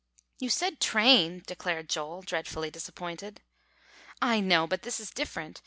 "You 0.39 0.49
said 0.49 0.79
train," 0.79 1.43
declared 1.45 1.87
Joel, 1.87 2.23
dreadfully 2.23 2.71
disappointed. 2.71 3.43
"I 4.19 4.39
know; 4.39 4.65
but 4.65 4.81
this 4.81 4.99
is 4.99 5.11
different. 5.11 5.59